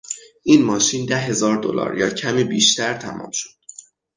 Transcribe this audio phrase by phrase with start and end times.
[0.43, 3.49] این ماشین ده هزار دلار یا کمی بیشتر تمام شد.